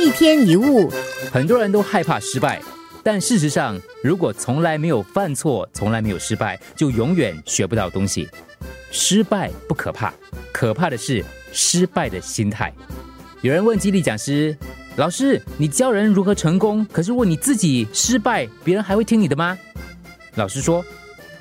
[0.00, 0.90] 一天一物，
[1.32, 2.60] 很多人都害怕失败，
[3.02, 8.28] 但事实上，如果从来没有犯错，从来没有失败，就永远学不到东西。
[8.90, 10.14] 失败不可怕，
[10.52, 12.72] 可怕的是失败的心态。
[13.42, 14.56] 有人问激励讲师
[14.96, 16.86] ：“老师，你教人如何成功？
[16.90, 19.56] 可是如果你自己失败，别人还会听你的吗？”
[20.36, 20.84] 老师说：“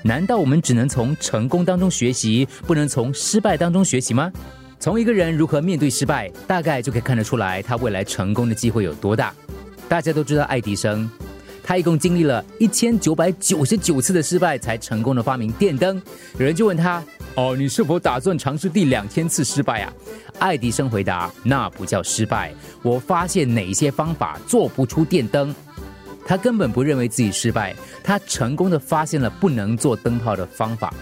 [0.03, 4.31] 难道我们只能从成功当中学习，不能从失败当中学习吗？”
[4.79, 9.33] 从一个人如何面对失败，大概就可以看得出来他未来成功的机会有多大。
[9.89, 11.09] 大家都知道爱迪生，
[11.63, 15.99] 他一共经历了一千九百九十九次的失败，才成功的发明电灯。
[16.37, 17.03] 有人就问他
[17.35, 19.93] ：“哦，你是否打算尝试第两千次失败啊？”
[20.37, 22.53] 爱迪生回答：“那不叫失败，
[22.83, 25.53] 我发现哪些方法做不出电灯。”
[26.27, 30.93] 他根本不认为自己失败，他成功的发现了不能做灯泡的方法。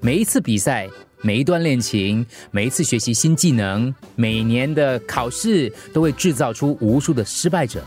[0.00, 0.88] 每一次比赛。
[1.22, 7.82] 每一段恋情，每一次学习新技能，每年的考试，都会制造出无数的失败者。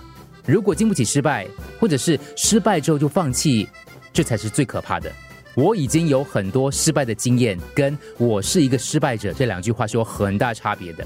[0.45, 1.47] 如果经不起失败，
[1.80, 3.67] 或者是失败之后就放弃，
[4.11, 5.11] 这才是最可怕的。
[5.55, 11.03] 我已经有很多失败的经验，跟我是一个失败者这两句话是有很大差别的。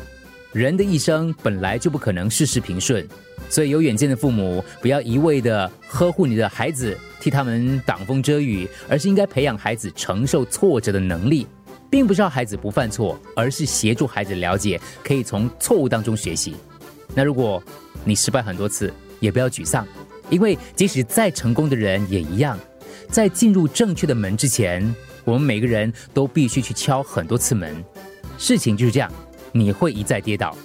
[0.51, 3.07] 人的一生本来就不可能事事平顺，
[3.49, 11.47] 所以有远见的父母不要一味的呵护你的孩子，替他们挡风遮雨，而是应该培养孩子承受挫折的能力。
[11.89, 16.55] 并不是要孩子不犯错，而是协助孩子了解，可以从错误当中学习。
[17.13, 17.61] 那如果
[18.03, 19.87] 你失败很多次，也不要沮丧，
[20.29, 22.59] 因为即使再成功的人也一样，
[23.09, 27.75] 在进入正确的门之前，我们每个人都必须去敲很多次门。
[28.37, 29.11] 事情就是这样，
[29.51, 30.55] 你会一再跌倒，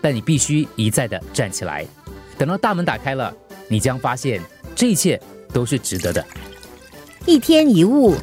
[0.00, 1.86] 但你必须一再的站起来。
[2.38, 3.34] 等到大门打开了，
[3.68, 4.40] 你将发现
[4.74, 5.20] 这一切
[5.52, 6.24] 都是值得的。
[7.26, 8.14] 一天一物。